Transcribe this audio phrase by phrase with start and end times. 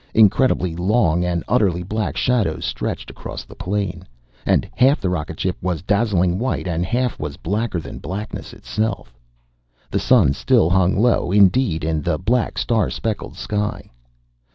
[0.15, 4.03] Incredibly long and utterly black shadows stretched across the plain,
[4.47, 9.15] and half the rocketship was dazzling white and half was blacker than blackness itself.
[9.91, 13.91] The sun still hung low indeed in the black, star speckled sky.